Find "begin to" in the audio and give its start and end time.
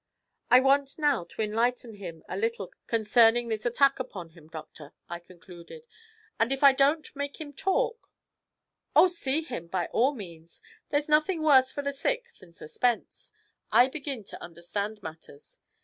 13.89-14.41